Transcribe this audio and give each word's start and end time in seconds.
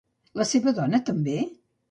La 0.41 0.47
seva 0.51 0.73
dona 0.79 1.03
també? 1.11 1.37